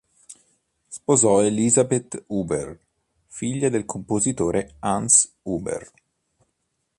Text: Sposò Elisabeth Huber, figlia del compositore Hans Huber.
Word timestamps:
Sposò 0.87 1.43
Elisabeth 1.43 2.23
Huber, 2.25 2.75
figlia 3.27 3.69
del 3.69 3.85
compositore 3.85 4.77
Hans 4.79 5.31
Huber. 5.43 5.91